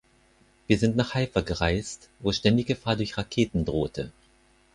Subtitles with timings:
[0.65, 4.11] Wir sind nach Haifa gereist, wo ständig Gefahr durch Raketen drohte.